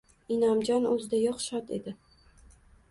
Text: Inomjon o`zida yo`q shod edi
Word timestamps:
Inomjon 0.35 0.87
o`zida 0.93 1.21
yo`q 1.21 1.37
shod 1.49 1.71
edi 1.79 1.97